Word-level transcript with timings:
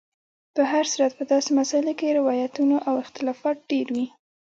په 0.55 0.61
هر 0.71 0.85
صورت 0.91 1.11
په 1.17 1.23
داسې 1.31 1.49
مسایلو 1.59 1.93
کې 1.99 2.15
روایتونو 2.19 2.75
او 2.87 2.93
اختلافات 3.03 3.57
ډېر 3.71 3.87
وي. 3.95 4.07